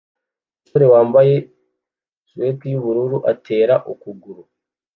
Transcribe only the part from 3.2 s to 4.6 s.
atera ukuguru